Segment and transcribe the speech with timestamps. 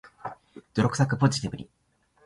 [0.73, 1.69] 泥臭く、ポジティブに